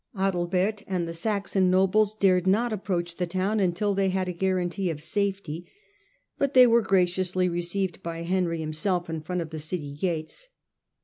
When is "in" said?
9.11-9.21